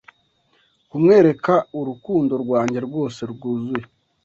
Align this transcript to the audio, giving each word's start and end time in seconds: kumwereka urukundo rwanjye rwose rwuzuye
kumwereka 0.89 1.53
urukundo 1.79 2.33
rwanjye 2.43 2.79
rwose 2.87 3.21
rwuzuye 3.31 3.85